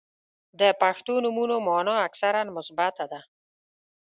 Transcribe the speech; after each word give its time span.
•د 0.59 0.61
پښتو 0.81 1.13
نومونو 1.23 1.55
مانا 1.67 1.95
اکثراً 2.07 2.41
مثبته 2.57 3.05
ده. 3.11 3.19